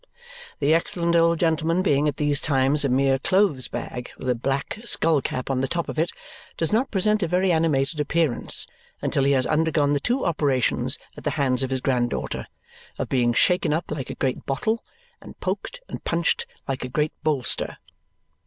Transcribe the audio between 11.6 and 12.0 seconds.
of his